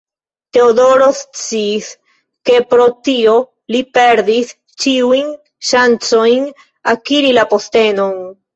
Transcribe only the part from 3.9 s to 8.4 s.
perdis ĉiujn ŝancojn akiri la postenon.